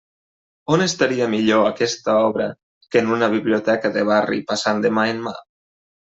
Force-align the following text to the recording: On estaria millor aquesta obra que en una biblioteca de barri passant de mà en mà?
On 0.77 0.83
estaria 0.85 1.27
millor 1.33 1.65
aquesta 1.71 2.15
obra 2.29 2.47
que 2.95 3.03
en 3.05 3.13
una 3.17 3.31
biblioteca 3.35 3.93
de 4.01 4.07
barri 4.09 4.43
passant 4.55 4.83
de 4.87 4.95
mà 4.99 5.07
en 5.15 5.23
mà? 5.29 5.37